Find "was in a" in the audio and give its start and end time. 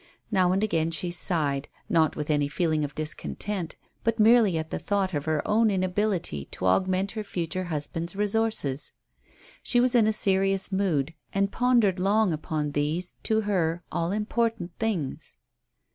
9.79-10.11